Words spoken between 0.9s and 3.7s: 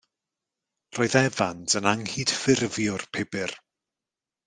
Roedd Evans yn Anghydffurfiwr pybyr.